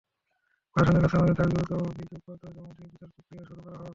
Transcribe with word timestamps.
প্রশাসনের 0.75 1.01
কাছে 1.01 1.15
আমাদের 1.17 1.35
দাবি, 1.35 1.51
দ্রুত 1.51 1.71
অভিযোগপত্র 1.83 2.45
জমা 2.47 2.71
দিয়ে 2.73 2.89
বিচার-প্রক্রিয়া 2.89 3.43
শুরু 3.45 3.61
করা 3.61 3.77
হোক। 3.77 3.89